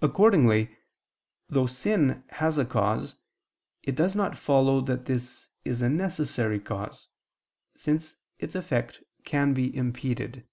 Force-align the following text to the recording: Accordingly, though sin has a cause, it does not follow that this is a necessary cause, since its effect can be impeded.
Accordingly, 0.00 0.76
though 1.48 1.68
sin 1.68 2.24
has 2.30 2.58
a 2.58 2.64
cause, 2.64 3.14
it 3.84 3.94
does 3.94 4.16
not 4.16 4.36
follow 4.36 4.80
that 4.80 5.04
this 5.04 5.48
is 5.64 5.80
a 5.80 5.88
necessary 5.88 6.58
cause, 6.58 7.06
since 7.76 8.16
its 8.40 8.56
effect 8.56 9.04
can 9.22 9.54
be 9.54 9.76
impeded. 9.76 10.44